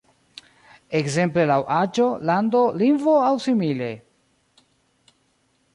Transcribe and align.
Ekzemple 0.99 1.43
laŭ 1.51 1.57
aĝo, 1.81 2.07
lando, 2.31 2.63
lingvo 2.85 3.15
aŭ 3.27 3.31
simile? 3.45 3.93